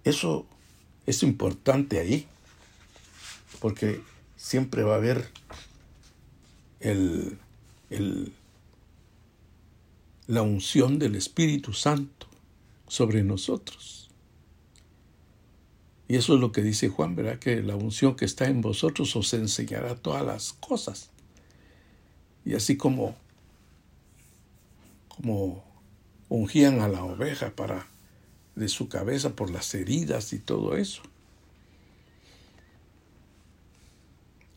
[0.03, 0.47] Eso
[1.05, 2.28] es importante ahí,
[3.59, 4.01] porque
[4.38, 5.30] siempre va a haber
[6.82, 7.38] el,
[10.27, 12.27] la unción del Espíritu Santo
[12.88, 14.09] sobre nosotros.
[16.07, 17.39] Y eso es lo que dice Juan, ¿verdad?
[17.39, 21.09] Que la unción que está en vosotros os enseñará todas las cosas.
[22.43, 23.15] Y así como,
[25.07, 25.63] como
[26.27, 27.88] ungían a la oveja para
[28.55, 31.01] de su cabeza por las heridas y todo eso.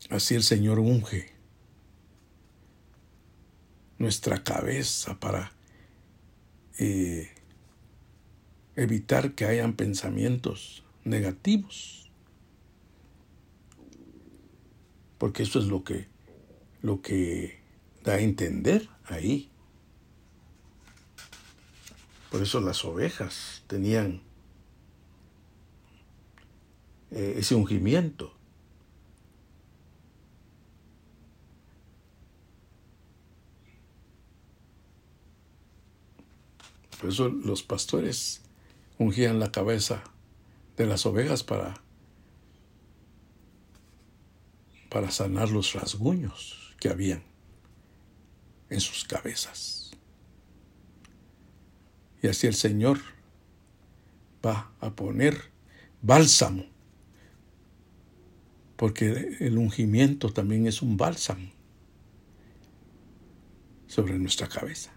[0.09, 1.34] Así el Señor unge
[3.97, 5.51] nuestra cabeza para
[6.77, 7.29] eh,
[8.75, 12.11] evitar que hayan pensamientos negativos.
[15.17, 16.07] Porque eso es lo que,
[16.81, 17.59] lo que
[18.03, 19.49] da a entender ahí.
[22.29, 24.21] Por eso las ovejas tenían
[27.11, 28.35] eh, ese ungimiento.
[36.99, 38.41] Por eso los pastores
[38.97, 40.03] ungían la cabeza
[40.77, 41.81] de las ovejas para,
[44.89, 47.23] para sanar los rasguños que habían
[48.69, 49.91] en sus cabezas.
[52.21, 52.99] Y así el Señor
[54.45, 55.51] va a poner
[56.01, 56.65] bálsamo,
[58.75, 61.49] porque el ungimiento también es un bálsamo
[63.87, 64.94] sobre nuestra cabeza.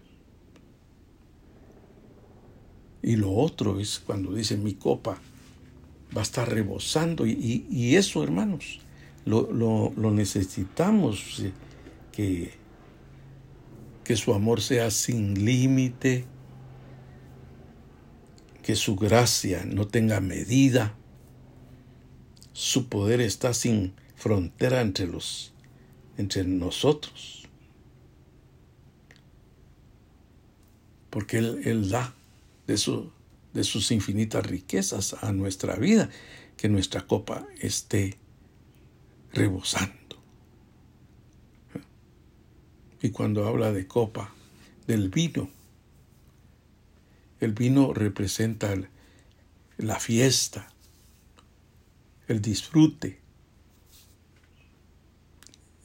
[3.03, 5.21] Y lo otro es cuando dice mi copa
[6.17, 7.27] va a estar rebosando.
[7.27, 8.81] Y, eso, hermanos,
[9.25, 11.53] lo, lo, necesitamos, eh,
[12.13, 12.53] que,
[14.05, 16.25] que su amor sea sin límite,
[18.63, 20.95] que su gracia no tenga medida,
[22.53, 25.53] su poder está sin frontera entre los
[26.17, 27.45] entre nosotros.
[31.11, 32.13] Porque Él, él da
[32.69, 33.11] de, su,
[33.55, 36.11] de sus infinitas riquezas a nuestra vida,
[36.57, 38.19] que nuestra copa esté
[39.33, 39.95] rebosando.
[43.01, 44.35] Y cuando habla de copa,
[44.87, 45.51] del vino,
[47.41, 48.75] el vino representa
[49.79, 50.69] la fiesta,
[52.27, 53.21] el disfrute,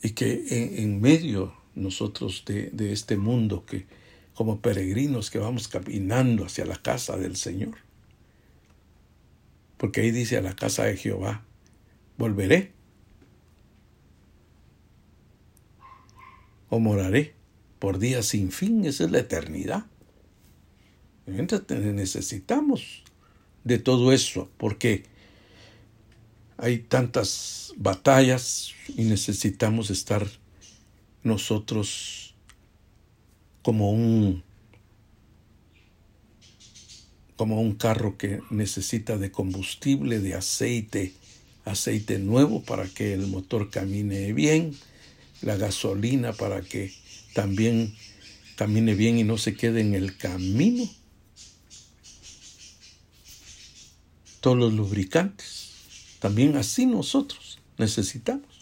[0.02, 3.86] y que en, medio nosotros de, de este mundo que,
[4.34, 7.76] como peregrinos que vamos caminando hacia la casa del Señor.
[9.78, 11.44] Porque ahí dice a la casa de Jehová,
[12.18, 12.72] volveré
[16.70, 17.36] o moraré
[17.80, 19.86] por días sin fin, esa es la eternidad.
[21.26, 23.04] necesitamos
[23.64, 25.04] de todo eso, porque
[26.58, 30.26] hay tantas batallas y necesitamos estar
[31.24, 32.23] nosotros
[33.64, 34.44] como un
[37.36, 41.14] como un carro que necesita de combustible, de aceite,
[41.66, 44.76] aceite nuevo para que el motor camine bien,
[45.42, 46.94] la gasolina para que
[47.34, 47.96] también
[48.56, 50.88] camine bien y no se quede en el camino.
[54.40, 55.72] Todos los lubricantes.
[56.20, 58.53] También así nosotros necesitamos.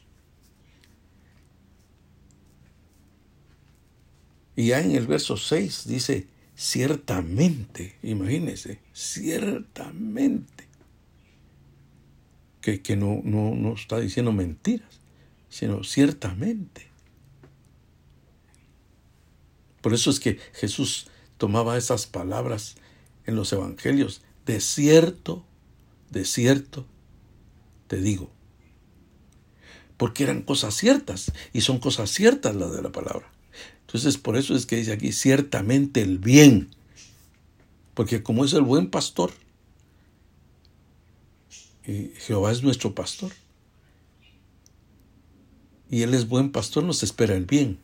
[4.56, 10.68] Y ya en el verso 6 dice, ciertamente, imagínense, ciertamente,
[12.60, 15.00] que, que no, no, no está diciendo mentiras,
[15.50, 16.88] sino ciertamente.
[19.82, 22.76] Por eso es que Jesús tomaba esas palabras
[23.26, 25.44] en los evangelios, de cierto,
[26.12, 26.86] de cierto,
[27.88, 28.32] te digo.
[29.98, 33.32] Porque eran cosas ciertas, y son cosas ciertas las de la palabra.
[33.92, 36.70] Entonces, por eso es que dice aquí, ciertamente el bien.
[37.94, 39.34] Porque como es el buen pastor,
[41.86, 43.34] y Jehová es nuestro pastor.
[45.90, 47.80] Y Él es buen pastor, nos espera el bien.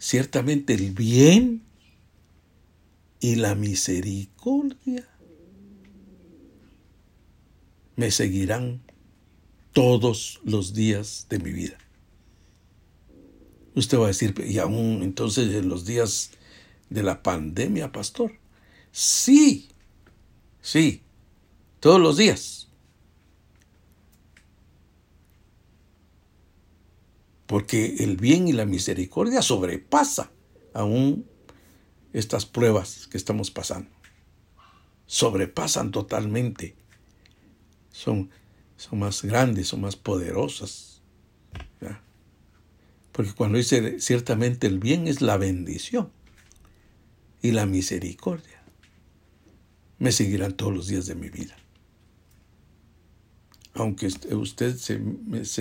[0.00, 1.62] Ciertamente el bien
[3.20, 5.08] y la misericordia
[7.94, 8.80] me seguirán
[9.72, 11.78] todos los días de mi vida.
[13.74, 16.32] Usted va a decir, y aún entonces en los días
[16.90, 18.32] de la pandemia, pastor.
[18.90, 19.70] Sí,
[20.60, 21.02] sí,
[21.80, 22.68] todos los días.
[27.46, 30.30] Porque el bien y la misericordia sobrepasa
[30.74, 31.26] aún
[32.12, 33.90] estas pruebas que estamos pasando.
[35.06, 36.76] Sobrepasan totalmente.
[37.90, 38.30] Son,
[38.76, 40.91] son más grandes, son más poderosas.
[43.12, 46.10] Porque cuando dice ciertamente el bien es la bendición
[47.42, 48.62] y la misericordia,
[49.98, 51.56] me seguirán todos los días de mi vida.
[53.74, 54.98] Aunque usted se,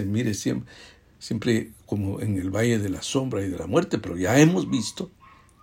[0.06, 0.74] mire siempre,
[1.20, 4.70] siempre como en el valle de la sombra y de la muerte, pero ya hemos
[4.70, 5.12] visto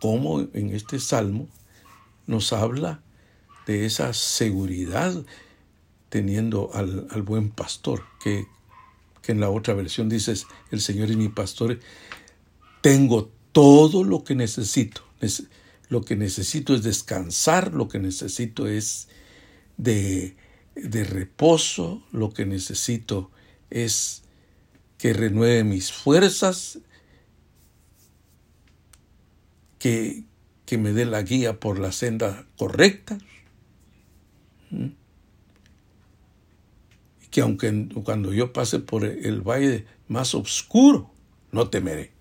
[0.01, 1.49] cómo en este salmo
[2.27, 3.03] nos habla
[3.67, 5.25] de esa seguridad
[6.09, 8.47] teniendo al, al buen pastor, que,
[9.29, 11.79] que, en la otra versión dices, el Señor es mi pastor,
[12.81, 15.03] tengo todo lo que necesito.
[15.91, 19.09] Lo que necesito es descansar, lo que necesito es
[19.77, 20.35] de,
[20.75, 23.31] de reposo, lo que necesito
[23.69, 24.23] es
[24.97, 26.79] que renueve mis fuerzas,
[29.79, 30.25] que,
[30.65, 33.19] que me dé la guía por la senda correcta.
[34.71, 34.98] ¿Mm?
[37.31, 41.11] Que aunque cuando yo pase por el valle más oscuro,
[41.53, 42.13] no temeré.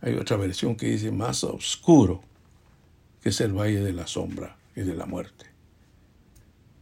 [0.00, 2.22] Hay otra versión que dice más oscuro,
[3.22, 5.46] que es el valle de la sombra y de la muerte.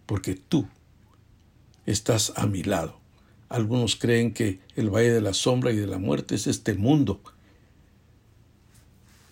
[0.05, 0.69] Porque tú
[1.87, 3.01] estás a mi lado.
[3.49, 7.21] Algunos creen que el valle de la sombra y de la muerte es este mundo.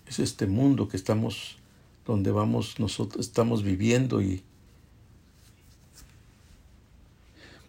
[0.07, 1.57] Es este mundo que estamos,
[2.07, 4.43] donde vamos, nosotros estamos viviendo y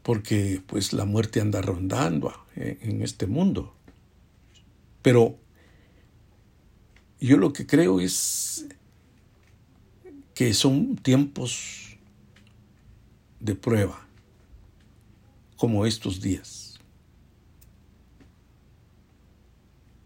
[0.05, 3.73] porque pues la muerte anda rondando eh, en este mundo.
[5.01, 5.39] Pero
[7.19, 8.67] yo lo que creo es
[10.35, 11.97] que son tiempos
[13.39, 14.05] de prueba,
[15.57, 16.79] como estos días.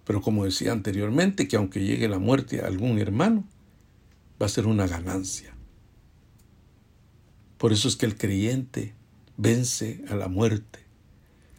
[0.05, 3.43] Pero como decía anteriormente, que aunque llegue la muerte a algún hermano,
[4.41, 5.53] va a ser una ganancia.
[7.57, 8.97] Por eso es que el creyente
[9.39, 10.79] vence a la muerte.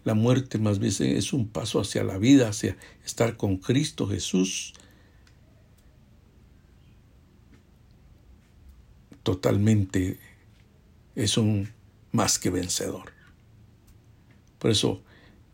[0.05, 4.75] La muerte más bien es un paso hacia la vida, hacia estar con Cristo Jesús
[9.23, 10.19] totalmente
[11.15, 11.71] es un
[12.13, 13.13] más que vencedor.
[14.59, 15.03] Por eso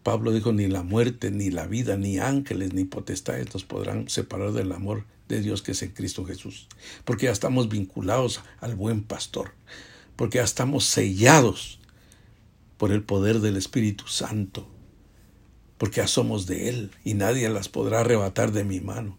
[0.02, 4.52] Pablo dijo, ni la muerte, ni la vida, ni ángeles, ni potestades nos podrán separar
[4.52, 6.68] del amor de Dios que es en Cristo Jesús.
[7.04, 9.52] Porque ya estamos vinculados al buen pastor.
[10.14, 11.80] Porque ya estamos sellados
[12.78, 14.68] por el poder del Espíritu Santo.
[15.78, 19.18] Porque ya somos de Él y nadie las podrá arrebatar de mi mano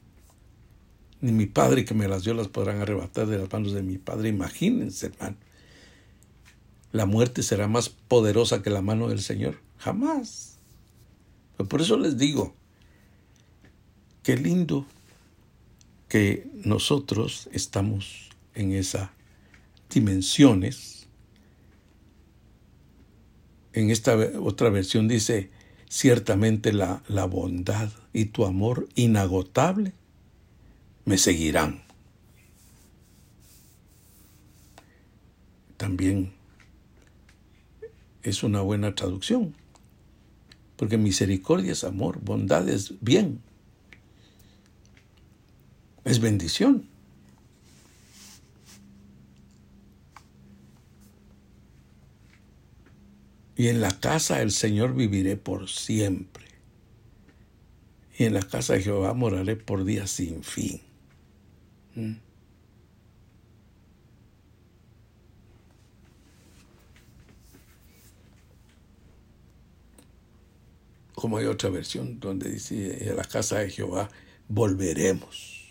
[1.21, 3.97] ni mi Padre que me las dio las podrán arrebatar de las manos de mi
[3.97, 4.29] Padre.
[4.29, 5.37] Imagínense, hermano.
[6.91, 9.59] La muerte será más poderosa que la mano del Señor.
[9.77, 10.57] Jamás.
[11.69, 12.53] por eso les digo,
[14.23, 14.85] qué lindo
[16.07, 19.09] que nosotros estamos en esas
[19.89, 20.96] dimensiones.
[23.77, 25.51] En esta otra versión dice,
[25.87, 29.93] ciertamente la, la bondad y tu amor inagotable
[31.05, 31.83] me seguirán.
[35.77, 36.33] También
[38.23, 39.53] es una buena traducción,
[40.75, 43.43] porque misericordia es amor, bondad es bien,
[46.03, 46.86] es bendición.
[53.57, 56.45] Y en la casa del Señor viviré por siempre.
[58.17, 60.79] Y en la casa de Jehová moraré por días sin fin.
[61.95, 62.13] Mm.
[71.15, 74.07] Como hay otra versión donde dice, a la casa de Jehová
[74.47, 75.65] volveremos,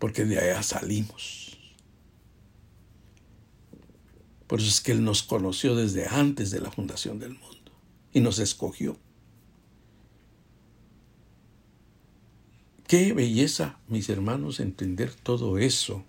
[0.00, 1.51] porque de allá salimos.
[4.52, 7.72] Por eso es que Él nos conoció desde antes de la fundación del mundo
[8.12, 8.98] y nos escogió.
[12.86, 16.04] Qué belleza, mis hermanos, entender todo eso.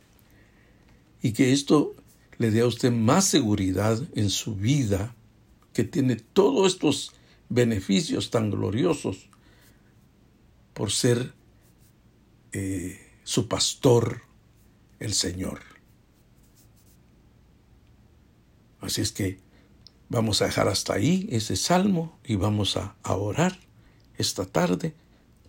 [1.21, 1.95] Y que esto
[2.37, 5.15] le dé a usted más seguridad en su vida,
[5.71, 7.13] que tiene todos estos
[7.47, 9.29] beneficios tan gloriosos
[10.73, 11.31] por ser
[12.51, 14.23] eh, su pastor,
[14.99, 15.72] el Señor.
[18.83, 19.39] Así es que
[20.09, 23.57] vamos a dejar hasta ahí ese salmo y vamos a, orar
[24.17, 24.93] esta tarde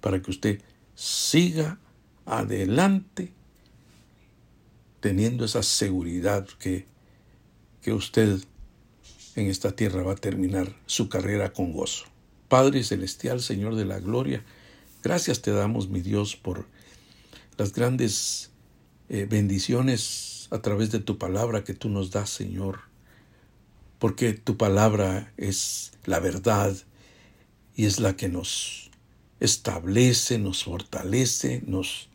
[0.00, 0.62] para que usted
[0.94, 1.78] siga
[2.24, 3.32] adelante
[5.00, 6.86] teniendo esa seguridad que,
[7.82, 8.38] que usted
[9.34, 12.04] en esta tierra va a terminar su carrera con gozo.
[12.48, 14.44] Padre Celestial, Señor de la Gloria,
[15.02, 16.66] gracias te damos, mi Dios, por
[17.58, 18.52] las grandes
[19.08, 22.93] eh, bendiciones a través de tu palabra que tú nos das, Señor,
[24.04, 26.76] porque tu palabra es la verdad
[27.74, 28.90] y es la que nos
[29.40, 32.10] establece, nos fortalece, nos,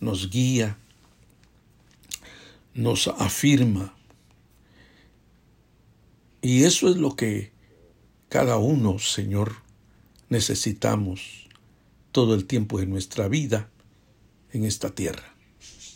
[0.00, 0.76] nos guía,
[2.74, 3.96] nos afirma.
[6.42, 7.52] Y eso es lo que
[8.28, 9.54] cada uno, Señor,
[10.28, 11.48] necesitamos
[12.12, 13.70] todo el tiempo de nuestra vida
[14.52, 15.34] en esta tierra.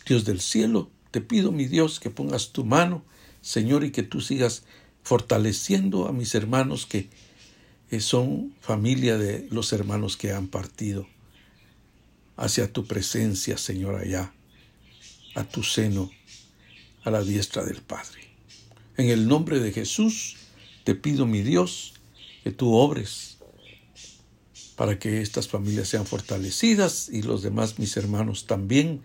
[0.07, 3.05] Dios del cielo, te pido, mi Dios, que pongas tu mano,
[3.41, 4.63] Señor, y que tú sigas
[5.03, 7.09] fortaleciendo a mis hermanos que
[7.99, 11.07] son familia de los hermanos que han partido
[12.35, 14.33] hacia tu presencia, Señor, allá,
[15.35, 16.09] a tu seno,
[17.03, 18.21] a la diestra del Padre.
[18.97, 20.37] En el nombre de Jesús,
[20.83, 21.93] te pido, mi Dios,
[22.43, 23.37] que tú obres
[24.75, 29.01] para que estas familias sean fortalecidas y los demás mis hermanos también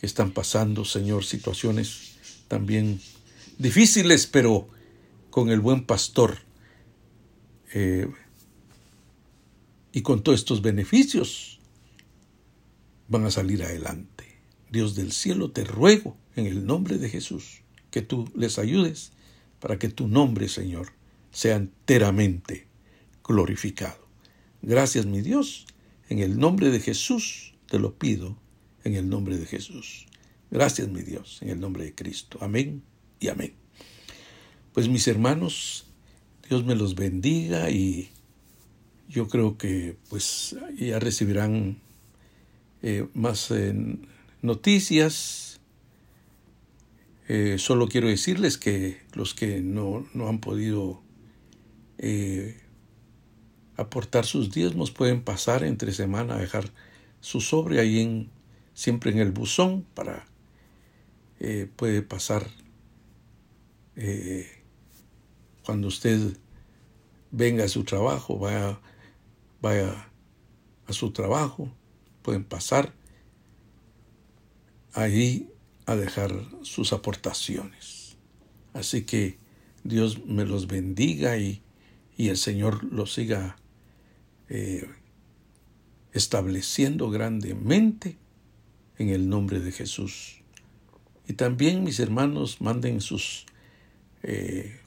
[0.00, 2.12] que están pasando, Señor, situaciones
[2.48, 3.00] también
[3.58, 4.68] difíciles, pero
[5.32, 6.40] con el buen pastor
[7.72, 8.06] eh,
[9.90, 11.58] y con todos estos beneficios
[13.08, 14.26] van a salir adelante.
[14.70, 19.12] Dios del cielo, te ruego en el nombre de Jesús que tú les ayudes
[19.58, 20.92] para que tu nombre, Señor,
[21.30, 22.68] sea enteramente
[23.24, 24.06] glorificado.
[24.60, 25.66] Gracias, mi Dios.
[26.10, 28.36] En el nombre de Jesús te lo pido,
[28.84, 30.06] en el nombre de Jesús.
[30.50, 32.36] Gracias, mi Dios, en el nombre de Cristo.
[32.42, 32.82] Amén
[33.18, 33.61] y amén.
[34.72, 35.84] Pues mis hermanos,
[36.48, 38.10] Dios me los bendiga y
[39.06, 41.76] yo creo que pues ya recibirán
[42.82, 43.74] eh, más eh,
[44.40, 45.60] noticias.
[47.28, 51.02] Eh, solo quiero decirles que los que no, no han podido
[53.76, 56.72] aportar sus diezmos, pueden pasar entre semana a dejar
[57.20, 58.30] su sobre ahí en,
[58.74, 60.26] siempre en el buzón para
[61.76, 62.48] puede pasar
[65.64, 66.36] cuando usted
[67.30, 68.80] venga a su trabajo, vaya,
[69.60, 70.08] vaya
[70.86, 71.72] a su trabajo,
[72.22, 72.92] pueden pasar
[74.92, 75.50] ahí
[75.86, 76.32] a dejar
[76.62, 78.16] sus aportaciones.
[78.74, 79.38] Así que
[79.84, 81.62] Dios me los bendiga y
[82.16, 83.56] y el Señor lo siga
[84.48, 84.88] eh,
[86.12, 88.16] estableciendo grandemente
[88.98, 90.42] en el nombre de Jesús.
[91.26, 93.46] Y también mis hermanos manden sus,
[94.22, 94.80] eh,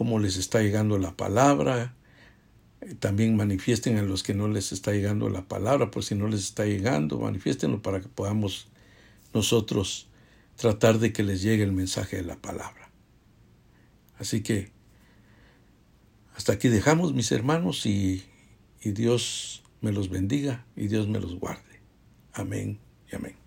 [0.00, 1.94] cómo, les está llegando la palabra,
[3.00, 6.40] también manifiesten a los que no les está llegando la palabra, por si no les
[6.40, 8.68] está llegando, manifiestenlo para que podamos
[9.34, 10.08] nosotros
[10.56, 12.90] tratar de que les llegue el mensaje de la palabra.
[14.18, 14.70] Así que
[16.34, 18.24] hasta aquí dejamos, mis hermanos, y,
[18.80, 21.82] y Dios me los bendiga y Dios me los guarde.
[22.32, 22.78] Amén
[23.12, 23.39] y amén.